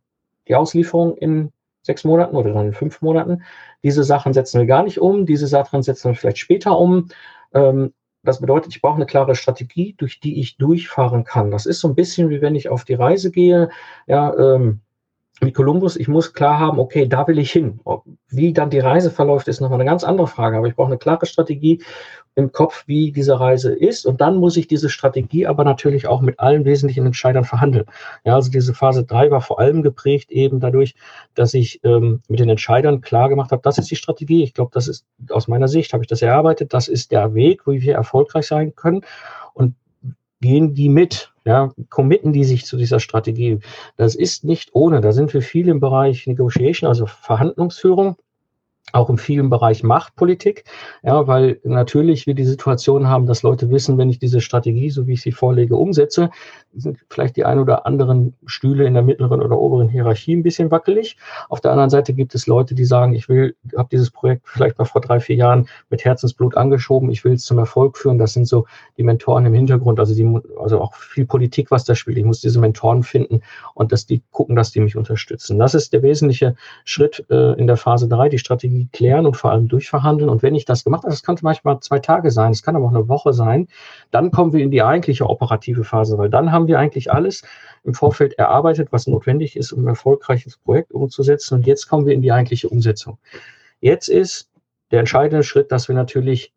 [0.47, 1.51] die Auslieferung in
[1.84, 3.43] sechs Monaten oder dann in fünf Monaten.
[3.84, 7.10] Diese Sachen setzen wir gar nicht um, diese Sachen setzen wir vielleicht später um.
[7.53, 11.51] Ähm, das bedeutet, ich brauche eine klare Strategie, durch die ich durchfahren kann.
[11.51, 13.69] Das ist so ein bisschen wie wenn ich auf die Reise gehe.
[14.08, 14.81] Ja, ähm,
[15.45, 17.79] wie Kolumbus, ich muss klar haben, okay, da will ich hin.
[18.29, 20.58] Wie dann die Reise verläuft, ist nochmal eine ganz andere Frage.
[20.58, 21.81] Aber ich brauche eine klare Strategie
[22.36, 24.05] im Kopf, wie diese Reise ist.
[24.05, 27.86] Und dann muss ich diese Strategie aber natürlich auch mit allen wesentlichen Entscheidern verhandeln.
[28.25, 30.95] Ja, also diese Phase drei war vor allem geprägt eben dadurch,
[31.34, 34.43] dass ich ähm, mit den Entscheidern klar gemacht habe, das ist die Strategie.
[34.43, 36.73] Ich glaube, das ist aus meiner Sicht, habe ich das erarbeitet.
[36.73, 39.01] Das ist der Weg, wie wir erfolgreich sein können.
[39.53, 39.75] Und
[40.41, 43.60] gehen die mit, ja, committen die sich zu dieser Strategie.
[43.97, 45.01] Das ist nicht ohne.
[45.01, 48.17] Da sind wir viel im Bereich Negotiation, also Verhandlungsführung.
[48.93, 50.63] Auch im vielen Bereich Machtpolitik,
[51.04, 55.08] ja, weil natürlich wir die Situation haben, dass Leute wissen, wenn ich diese Strategie, so
[55.08, 56.30] wie ich sie vorlege, umsetze,
[56.74, 60.71] sind vielleicht die ein oder anderen Stühle in der mittleren oder oberen Hierarchie ein bisschen
[60.71, 61.17] wackelig.
[61.50, 64.78] Auf der anderen Seite gibt es Leute, die sagen, ich will, habe dieses Projekt vielleicht
[64.78, 68.17] mal vor drei, vier Jahren mit Herzensblut angeschoben, ich will es zum Erfolg führen.
[68.17, 68.65] Das sind so
[68.98, 72.17] die Mentoren im Hintergrund, also die, also auch viel Politik, was da spielt.
[72.17, 73.41] Ich muss diese Mentoren finden
[73.74, 75.58] und dass die gucken, dass die mich unterstützen.
[75.58, 79.51] Das ist der wesentliche Schritt äh, in der Phase drei, die Strategie klären und vor
[79.51, 80.29] allem durchverhandeln.
[80.29, 82.85] Und wenn ich das gemacht habe, das kann manchmal zwei Tage sein, es kann aber
[82.85, 83.67] auch eine Woche sein,
[84.11, 87.43] dann kommen wir in die eigentliche operative Phase, weil dann haben wir eigentlich alles
[87.83, 91.55] im Vorfeld erarbeitet, was notwendig ist, um ein erfolgreiches Projekt umzusetzen.
[91.55, 93.17] Und jetzt kommen wir in die eigentliche Umsetzung.
[93.81, 94.49] Jetzt ist
[94.91, 96.53] der entscheidende Schritt, dass wir natürlich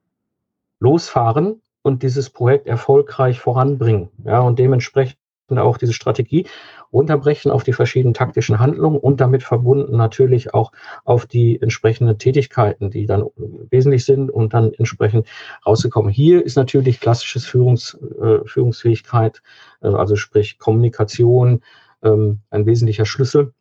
[0.81, 4.09] losfahren und dieses Projekt erfolgreich voranbringen.
[4.25, 5.18] Ja, und dementsprechend
[5.57, 6.47] auch diese Strategie
[6.93, 10.73] runterbrechen auf die verschiedenen taktischen Handlungen und damit verbunden natürlich auch
[11.05, 13.25] auf die entsprechenden Tätigkeiten, die dann
[13.71, 15.27] wesentlich sind und dann entsprechend
[15.65, 16.11] rauszukommen.
[16.11, 19.41] Hier ist natürlich klassisches Führungs, äh, Führungsfähigkeit,
[19.81, 21.63] äh, also sprich Kommunikation,
[22.03, 23.53] ähm, ein wesentlicher Schlüssel.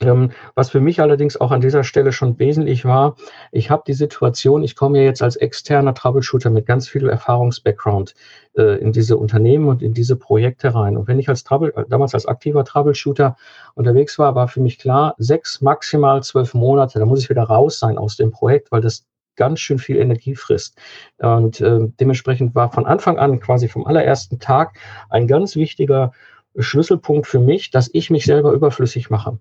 [0.00, 3.16] Ähm, was für mich allerdings auch an dieser Stelle schon wesentlich war,
[3.50, 8.14] ich habe die Situation, ich komme ja jetzt als externer Troubleshooter mit ganz viel Erfahrungsbackground
[8.56, 10.96] äh, in diese Unternehmen und in diese Projekte rein.
[10.96, 13.36] Und wenn ich als Trouble, äh, damals als aktiver Troubleshooter
[13.74, 17.80] unterwegs war, war für mich klar, sechs, maximal zwölf Monate, da muss ich wieder raus
[17.80, 20.78] sein aus dem Projekt, weil das ganz schön viel Energie frisst.
[21.18, 24.76] Und äh, dementsprechend war von Anfang an, quasi vom allerersten Tag,
[25.10, 26.12] ein ganz wichtiger
[26.56, 29.38] Schlüsselpunkt für mich, dass ich mich selber überflüssig mache.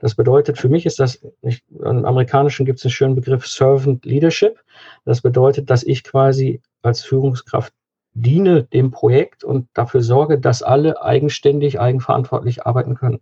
[0.00, 4.04] Das bedeutet, für mich ist das, nicht, im Amerikanischen gibt es einen schönen Begriff Servant
[4.04, 4.58] Leadership.
[5.04, 7.72] Das bedeutet, dass ich quasi als Führungskraft
[8.14, 13.20] diene dem Projekt und dafür sorge, dass alle eigenständig, eigenverantwortlich arbeiten können.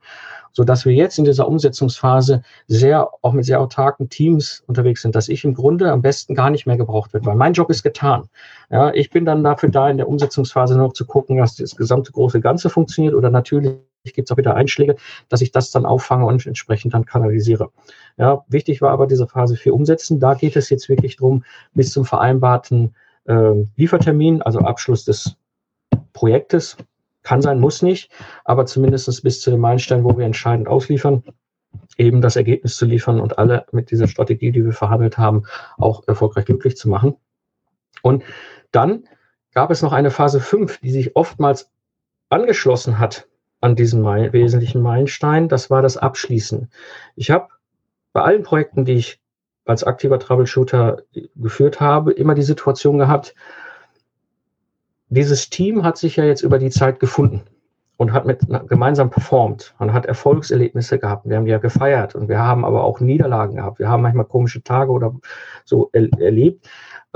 [0.53, 5.29] Sodass wir jetzt in dieser Umsetzungsphase sehr, auch mit sehr autarken Teams unterwegs sind, dass
[5.29, 8.29] ich im Grunde am besten gar nicht mehr gebraucht wird, weil mein Job ist getan.
[8.71, 12.13] Ja, ich bin dann dafür da, in der Umsetzungsphase noch zu gucken, dass das gesamte
[12.13, 14.97] große Ganze funktioniert oder natürlich gibt es auch wieder Einschläge,
[15.29, 17.71] dass ich das dann auffange und entsprechend dann kanalisiere.
[18.17, 20.19] Ja, wichtig war aber diese Phase 4 umsetzen.
[20.19, 22.95] Da geht es jetzt wirklich darum, bis zum vereinbarten
[23.29, 25.37] äh, Liefertermin, also Abschluss des
[26.13, 26.77] Projektes,
[27.23, 28.11] kann sein, muss nicht,
[28.45, 31.23] aber zumindest bis zu dem Meilenstein, wo wir entscheidend ausliefern,
[31.99, 35.43] eben das Ergebnis zu liefern und alle mit dieser Strategie, die wir verhandelt haben,
[35.77, 37.17] auch erfolgreich glücklich zu machen.
[38.03, 38.25] Und
[38.71, 39.05] dann
[39.53, 41.71] gab es noch eine Phase 5, die sich oftmals
[42.31, 43.29] angeschlossen hat
[43.61, 45.49] an diesem wesentlichen Meilenstein.
[45.49, 46.71] Das war das Abschließen.
[47.17, 47.49] Ich habe
[48.13, 49.21] bei allen Projekten, die ich
[49.69, 51.03] als aktiver Troubleshooter
[51.37, 53.35] geführt habe, immer die Situation gehabt,
[55.11, 57.43] dieses Team hat sich ja jetzt über die Zeit gefunden
[57.97, 61.29] und hat mit gemeinsam performt und hat Erfolgserlebnisse gehabt.
[61.29, 63.79] Wir haben ja gefeiert und wir haben aber auch Niederlagen gehabt.
[63.79, 65.15] Wir haben manchmal komische Tage oder
[65.65, 66.69] so er erlebt.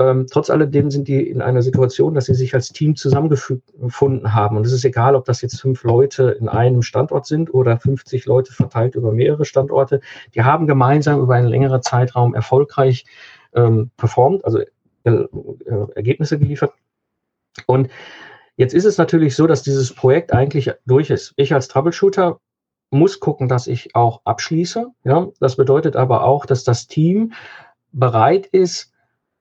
[0.03, 4.57] Ähm, trotz alledem sind die in einer Situation, dass sie sich als Team zusammengefunden haben.
[4.57, 8.25] Und es ist egal, ob das jetzt fünf Leute in einem Standort sind oder 50
[8.25, 10.01] Leute verteilt über mehrere Standorte.
[10.35, 13.05] Die haben gemeinsam über einen längeren Zeitraum erfolgreich
[13.53, 15.27] ähm, performt, also äh, äh,
[15.95, 16.73] Ergebnisse geliefert.
[17.65, 17.89] Und
[18.57, 21.33] jetzt ist es natürlich so, dass dieses Projekt eigentlich durch ist.
[21.37, 22.39] Ich als Troubleshooter
[22.89, 24.87] muss gucken, dass ich auch abschließe.
[25.05, 27.33] Ja, das bedeutet aber auch, dass das Team
[27.91, 28.92] bereit ist,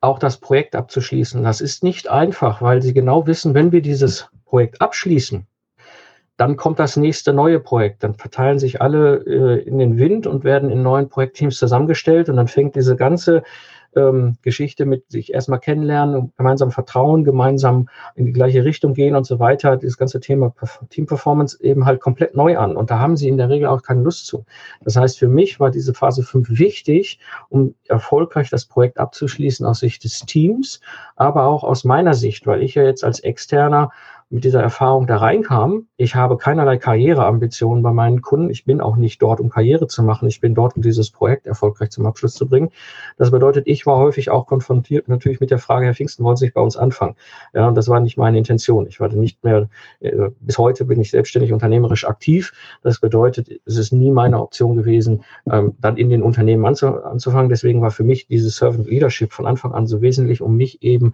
[0.03, 1.43] auch das Projekt abzuschließen.
[1.43, 5.47] Das ist nicht einfach, weil sie genau wissen, wenn wir dieses Projekt abschließen,
[6.37, 8.03] dann kommt das nächste neue Projekt.
[8.03, 12.37] Dann verteilen sich alle äh, in den Wind und werden in neuen Projektteams zusammengestellt und
[12.37, 13.45] dann fängt diese ganze
[13.97, 19.25] ähm, Geschichte mit sich erstmal kennenlernen, gemeinsam vertrauen, gemeinsam in die gleiche Richtung gehen und
[19.25, 20.55] so weiter, dieses ganze Thema
[20.91, 22.77] Team Performance eben halt komplett neu an.
[22.77, 24.45] Und da haben sie in der Regel auch keine Lust zu.
[24.83, 29.81] Das heißt, für mich war diese Phase 5 wichtig, um erfolgreich das Projekt abzuschließen aus
[29.81, 30.81] Sicht des Teams,
[31.17, 33.91] aber auch aus meiner Sicht, weil ich ja jetzt als Externer
[34.33, 35.89] mit dieser Erfahrung da reinkam.
[35.99, 38.49] Ich habe keinerlei Karriereambitionen bei meinen Kunden.
[38.49, 40.27] Ich bin auch nicht dort, um Karriere zu machen.
[40.27, 42.71] Ich bin dort, um dieses Projekt erfolgreich zum Abschluss zu bringen.
[43.19, 46.47] Das bedeutet, ich war häufig auch konfrontiert natürlich mit der Frage, Herr Pfingsten, wollen Sie
[46.47, 47.15] nicht bei uns anfangen?
[47.53, 48.87] Ja, und das war nicht meine Intention.
[48.87, 49.69] Ich war nicht mehr,
[50.01, 52.55] äh, bis heute bin ich selbstständig unternehmerisch aktiv.
[52.83, 57.51] Das bedeutet, es ist nie meine Option gewesen, ähm, dann in den Unternehmen anzufangen.
[57.51, 61.13] Deswegen war für mich dieses Servant Leadership von Anfang an so wesentlich, um mich eben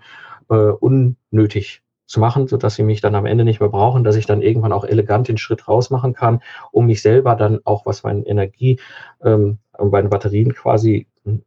[0.50, 4.16] äh, unnötig zu machen, so dass sie mich dann am Ende nicht mehr brauchen, dass
[4.16, 6.40] ich dann irgendwann auch elegant den Schritt raus machen kann,
[6.72, 8.80] um mich selber dann auch, was meine Energie,
[9.22, 11.38] ähm, meine Batterien quasi äh,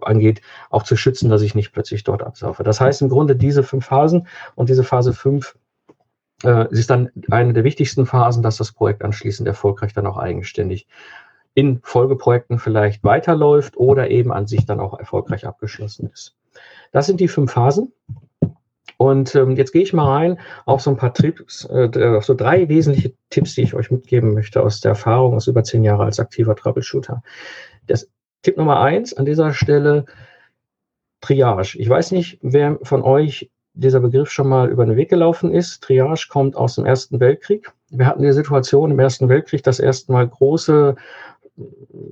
[0.00, 2.62] angeht, auch zu schützen, dass ich nicht plötzlich dort absaufe.
[2.62, 5.58] Das heißt im Grunde diese fünf Phasen und diese Phase fünf
[6.44, 10.86] äh, ist dann eine der wichtigsten Phasen, dass das Projekt anschließend erfolgreich dann auch eigenständig
[11.54, 16.36] in Folgeprojekten vielleicht weiterläuft oder eben an sich dann auch erfolgreich abgeschlossen ist.
[16.92, 17.92] Das sind die fünf Phasen.
[18.98, 22.34] Und ähm, jetzt gehe ich mal rein auf so ein paar Tipps, äh, auf so
[22.34, 26.04] drei wesentliche Tipps, die ich euch mitgeben möchte aus der Erfahrung aus über zehn Jahre
[26.04, 27.22] als aktiver Troubleshooter.
[27.86, 28.08] Das
[28.42, 30.06] Tipp Nummer eins an dieser Stelle,
[31.20, 31.78] Triage.
[31.78, 35.82] Ich weiß nicht, wer von euch dieser Begriff schon mal über den Weg gelaufen ist.
[35.82, 37.72] Triage kommt aus dem Ersten Weltkrieg.
[37.90, 40.96] Wir hatten die Situation im Ersten Weltkrieg, dass erstmal große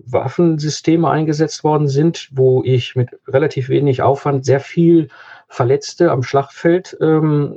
[0.07, 5.09] Waffensysteme eingesetzt worden sind, wo ich mit relativ wenig Aufwand sehr viel
[5.49, 7.57] Verletzte am Schlachtfeld ähm,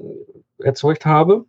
[0.59, 1.45] erzeugt habe.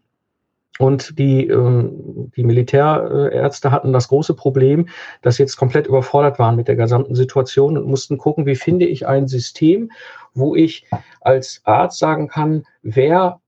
[0.79, 4.88] Und die, ähm, die Militärärzte hatten das große Problem,
[5.22, 8.87] dass sie jetzt komplett überfordert waren mit der gesamten Situation und mussten gucken, wie finde
[8.87, 9.90] ich ein System,
[10.35, 10.87] wo ich
[11.20, 13.40] als Arzt sagen kann, wer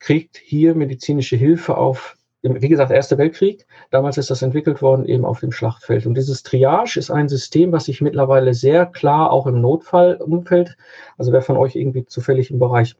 [0.00, 3.66] kriegt hier medizinische Hilfe auf wie gesagt, Erster Weltkrieg.
[3.90, 6.06] Damals ist das entwickelt worden eben auf dem Schlachtfeld.
[6.06, 10.76] Und dieses Triage ist ein System, was sich mittlerweile sehr klar auch im Notfallumfeld,
[11.18, 12.94] also wer von euch irgendwie zufällig im Bereich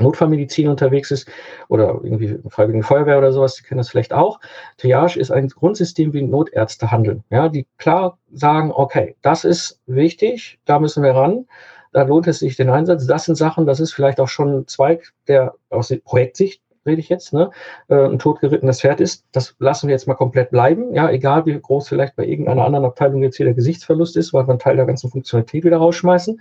[0.00, 1.28] Notfallmedizin unterwegs ist
[1.68, 4.38] oder irgendwie Freiwillige Feuerwehr oder sowas, die kennen das vielleicht auch.
[4.76, 10.60] Triage ist ein Grundsystem, wie Notärzte handeln, ja, die klar sagen, okay, das ist wichtig,
[10.66, 11.46] da müssen wir ran,
[11.92, 13.06] da lohnt es sich den Einsatz.
[13.06, 17.08] Das sind Sachen, das ist vielleicht auch schon ein Zweig, der aus Projektsicht rede ich
[17.08, 17.50] jetzt, ne,
[17.88, 20.92] äh, ein totgerittenes Pferd ist, das lassen wir jetzt mal komplett bleiben.
[20.94, 24.46] Ja, egal wie groß vielleicht bei irgendeiner anderen Abteilung jetzt hier der Gesichtsverlust ist, weil
[24.46, 26.40] wir einen Teil der ganzen Funktionalität wieder rausschmeißen.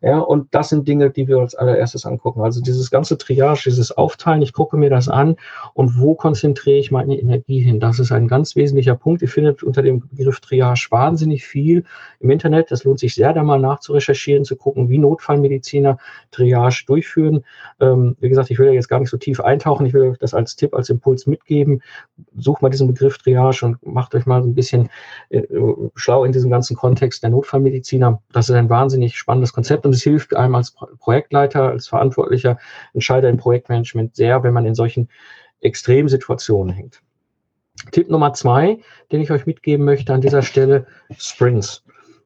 [0.00, 2.42] Ja, und das sind Dinge, die wir als allererstes angucken.
[2.42, 5.36] Also dieses ganze Triage, dieses Aufteilen, ich gucke mir das an
[5.74, 7.80] und wo konzentriere ich meine Energie hin?
[7.80, 9.22] Das ist ein ganz wesentlicher Punkt.
[9.22, 11.84] Ihr findet unter dem Begriff Triage wahnsinnig viel
[12.20, 12.70] im Internet.
[12.70, 15.98] Das lohnt sich sehr, da mal nachzurecherchieren, zu gucken, wie Notfallmediziner
[16.30, 17.44] Triage durchführen.
[17.80, 19.84] Ähm, wie gesagt, ich will ja jetzt gar nicht so tief eintauchen.
[19.86, 21.82] Ich will euch das als Tipp, als Impuls mitgeben.
[22.36, 24.90] Sucht mal diesen Begriff Triage und macht euch mal so ein bisschen
[25.30, 25.42] äh,
[25.96, 28.22] schlau in diesem ganzen Kontext der Notfallmediziner.
[28.32, 32.58] Das ist ein wahnsinnig spannendes Konzept und es hilft einem als Projektleiter, als verantwortlicher
[32.92, 35.08] Entscheider im Projektmanagement sehr, wenn man in solchen
[35.60, 37.02] Extremsituationen hängt.
[37.90, 38.78] Tipp Nummer zwei,
[39.10, 41.84] den ich euch mitgeben möchte an dieser Stelle, Sprints.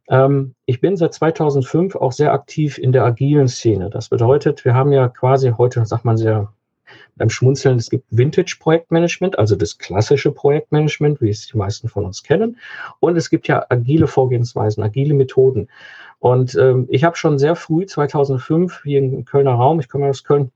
[0.09, 3.91] Ähm, ich bin seit 2005 auch sehr aktiv in der agilen Szene.
[3.91, 6.53] Das bedeutet, wir haben ja quasi heute, sagt man sehr
[7.17, 12.23] beim Schmunzeln, es gibt Vintage-Projektmanagement, also das klassische Projektmanagement, wie es die meisten von uns
[12.23, 12.59] kennen.
[13.01, 15.69] Und es gibt ja agile Vorgehensweisen, agile Methoden.
[16.19, 20.25] Und ähm, ich habe schon sehr früh, 2005, hier im Kölner Raum, ich komme aus
[20.25, 20.53] Köln,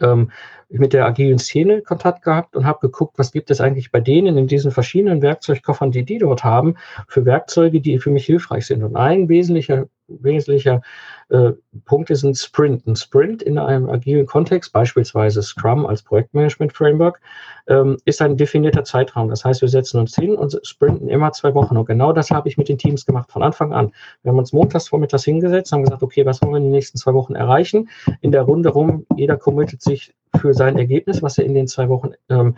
[0.00, 0.30] ähm,
[0.72, 4.38] mit der agilen Szene Kontakt gehabt und habe geguckt, was gibt es eigentlich bei denen
[4.38, 6.76] in diesen verschiedenen Werkzeugkoffern, die die dort haben,
[7.08, 8.82] für Werkzeuge, die für mich hilfreich sind.
[8.82, 10.80] Und ein wesentlicher, wesentlicher
[11.28, 11.52] äh,
[11.84, 12.86] Punkt ist ein Sprint.
[12.86, 17.20] Ein Sprint in einem agilen Kontext, beispielsweise Scrum als Projektmanagement-Framework,
[17.68, 19.28] ähm, ist ein definierter Zeitraum.
[19.28, 21.76] Das heißt, wir setzen uns hin und sprinten immer zwei Wochen.
[21.76, 23.92] Und genau das habe ich mit den Teams gemacht von Anfang an.
[24.22, 26.98] Wir haben uns montags vormittags hingesetzt, haben gesagt, okay, was wollen wir in den nächsten
[26.98, 27.88] zwei Wochen erreichen?
[28.20, 31.88] In der Runde rum, jeder committet sich für sein Ergebnis, was er in den zwei
[31.88, 32.56] Wochen ähm,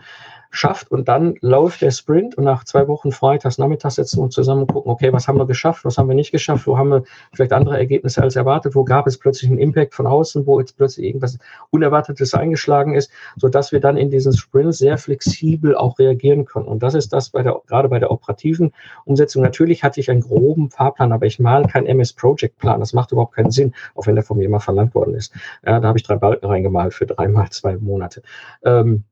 [0.55, 4.61] schafft und dann läuft der Sprint und nach zwei Wochen freitags, nachmittags setzen wir zusammen
[4.61, 7.03] und gucken, okay, was haben wir geschafft, was haben wir nicht geschafft, wo haben wir
[7.33, 10.77] vielleicht andere Ergebnisse als erwartet, wo gab es plötzlich einen Impact von außen, wo jetzt
[10.77, 11.37] plötzlich irgendwas
[11.71, 16.67] Unerwartetes eingeschlagen ist, sodass wir dann in diesen Sprint sehr flexibel auch reagieren können.
[16.67, 18.71] Und das ist das bei der, gerade bei der operativen
[19.03, 19.43] Umsetzung.
[19.43, 22.79] Natürlich hatte ich einen groben Fahrplan, aber ich male keinen MS Project Plan.
[22.79, 25.33] Das macht überhaupt keinen Sinn, auch wenn der von mir mal verlangt worden ist.
[25.65, 28.21] Ja, da habe ich drei Balken reingemalt für dreimal zwei Monate.
[28.63, 29.03] Ähm,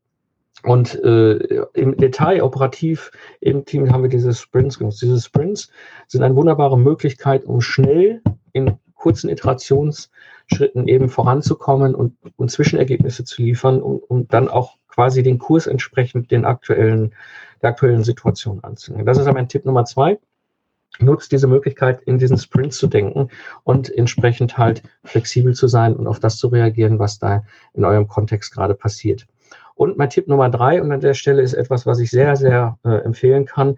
[0.63, 5.01] und äh, im Detail operativ im Team haben wir diese Sprints genutzt.
[5.01, 5.69] Diese Sprints
[6.07, 8.21] sind eine wunderbare Möglichkeit, um schnell
[8.53, 15.21] in kurzen Iterationsschritten eben voranzukommen und, und Zwischenergebnisse zu liefern, um, um dann auch quasi
[15.21, 17.13] den Kurs entsprechend den aktuellen,
[17.61, 19.05] der aktuellen Situation anzunehmen.
[19.05, 20.17] Das ist aber mein Tipp Nummer zwei.
[20.99, 23.29] Nutzt diese Möglichkeit, in diesen Sprints zu denken
[23.63, 28.07] und entsprechend halt flexibel zu sein und auf das zu reagieren, was da in eurem
[28.07, 29.25] Kontext gerade passiert.
[29.75, 32.77] Und mein Tipp Nummer drei, und an der Stelle ist etwas, was ich sehr, sehr
[32.83, 33.77] äh, empfehlen kann.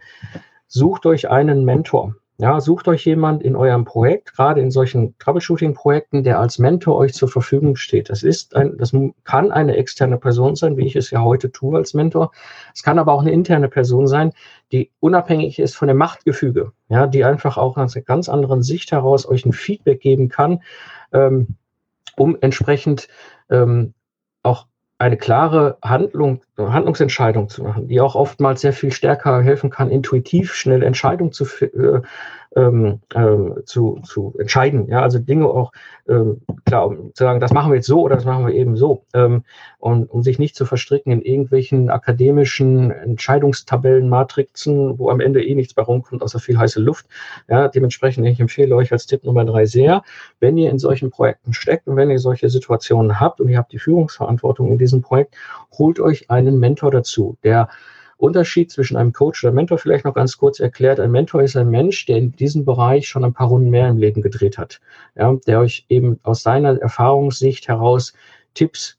[0.68, 2.16] Sucht euch einen Mentor.
[2.38, 7.14] Ja, sucht euch jemand in eurem Projekt, gerade in solchen Troubleshooting-Projekten, der als Mentor euch
[7.14, 8.10] zur Verfügung steht.
[8.10, 8.92] Das ist ein, das
[9.24, 12.32] kann eine externe Person sein, wie ich es ja heute tue als Mentor.
[12.74, 14.34] Es kann aber auch eine interne Person sein,
[14.74, 16.74] die unabhängig ist von dem Machtgefüge.
[16.90, 20.62] Ja, die einfach auch aus einer ganz anderen Sicht heraus euch ein Feedback geben kann,
[21.14, 21.56] ähm,
[22.18, 23.08] um entsprechend
[23.50, 23.94] ähm,
[24.44, 29.92] auch eine klare Handlung, Handlungsentscheidung zu machen, die auch oftmals sehr viel stärker helfen kann,
[29.92, 32.02] intuitiv schnell Entscheidungen zu, äh,
[32.56, 34.88] ähm, ähm, zu, zu entscheiden.
[34.88, 35.72] Ja, also Dinge auch
[36.08, 38.78] ähm, klar, um zu sagen, das machen wir jetzt so oder das machen wir eben
[38.78, 39.04] so.
[39.14, 39.44] Ähm,
[39.80, 45.56] und um sich nicht zu verstricken in irgendwelchen akademischen Entscheidungstabellen, Matrixen, wo am Ende eh
[45.56, 47.08] nichts bei rumkommt, außer viel heiße Luft.
[47.50, 50.04] Ja, dementsprechend, ich empfehle euch als Tipp Nummer drei sehr,
[50.40, 53.74] wenn ihr in solchen Projekten steckt und wenn ihr solche Situationen habt und ihr habt
[53.74, 55.36] die Führungsverantwortung in diesem Projekt,
[55.78, 57.68] holt euch einen Mentor dazu, der
[58.18, 61.00] Unterschied zwischen einem Coach oder Mentor vielleicht noch ganz kurz erklärt.
[61.00, 63.98] Ein Mentor ist ein Mensch, der in diesem Bereich schon ein paar Runden mehr im
[63.98, 64.80] Leben gedreht hat,
[65.16, 68.14] ja, der euch eben aus seiner Erfahrungssicht heraus
[68.54, 68.98] Tipps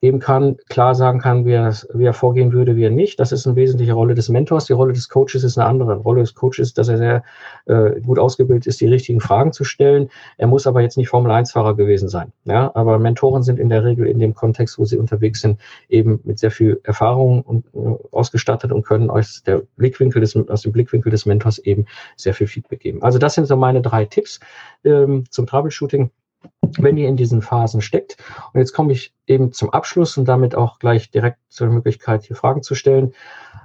[0.00, 3.18] geben kann, klar sagen kann, wie er, wie er vorgehen würde, wie er nicht.
[3.18, 4.66] Das ist eine wesentliche Rolle des Mentors.
[4.66, 5.96] Die Rolle des Coaches ist eine andere.
[5.96, 7.24] Die Rolle des Coaches ist, dass er sehr
[7.66, 10.08] äh, gut ausgebildet ist, die richtigen Fragen zu stellen.
[10.36, 12.32] Er muss aber jetzt nicht Formel-1-Fahrer gewesen sein.
[12.44, 12.70] Ja?
[12.74, 16.38] Aber Mentoren sind in der Regel in dem Kontext, wo sie unterwegs sind, eben mit
[16.38, 21.10] sehr viel Erfahrung und, äh, ausgestattet und können euch der Blickwinkel des, aus dem Blickwinkel
[21.10, 23.02] des Mentors eben sehr viel Feedback geben.
[23.02, 24.38] Also das sind so meine drei Tipps
[24.84, 26.10] ähm, zum Troubleshooting
[26.78, 28.16] wenn ihr in diesen Phasen steckt.
[28.52, 32.36] Und jetzt komme ich eben zum Abschluss und damit auch gleich direkt zur Möglichkeit, hier
[32.36, 33.14] Fragen zu stellen.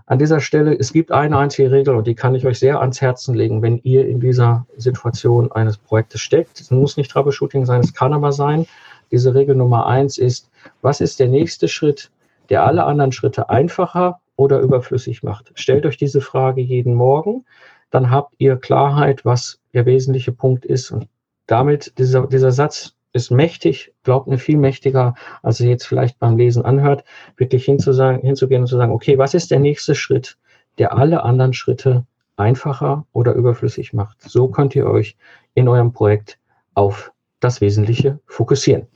[0.05, 3.01] An dieser Stelle, es gibt eine einzige Regel und die kann ich euch sehr ans
[3.01, 6.59] Herzen legen, wenn ihr in dieser Situation eines Projektes steckt.
[6.59, 8.65] Es muss nicht Troubleshooting sein, es kann aber sein.
[9.11, 10.49] Diese Regel Nummer eins ist,
[10.81, 12.11] was ist der nächste Schritt,
[12.49, 15.51] der alle anderen Schritte einfacher oder überflüssig macht?
[15.55, 17.45] Stellt euch diese Frage jeden Morgen,
[17.91, 21.07] dann habt ihr Klarheit, was der wesentliche Punkt ist und
[21.47, 26.37] damit, dieser, dieser Satz ist mächtig, glaubt mir viel mächtiger, als ihr jetzt vielleicht beim
[26.37, 27.03] Lesen anhört,
[27.37, 30.37] wirklich hinzusagen, hinzugehen und zu sagen, okay, was ist der nächste Schritt,
[30.79, 32.05] der alle anderen Schritte
[32.37, 34.21] einfacher oder überflüssig macht?
[34.21, 35.15] So könnt ihr euch
[35.53, 36.39] in eurem Projekt
[36.73, 38.87] auf das Wesentliche fokussieren.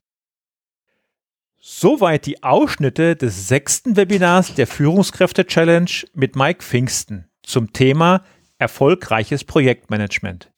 [1.59, 8.23] Soweit die Ausschnitte des sechsten Webinars der Führungskräfte Challenge mit Mike Pfingsten zum Thema
[8.57, 10.49] erfolgreiches Projektmanagement.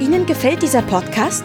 [0.00, 1.44] Ihnen gefällt dieser Podcast?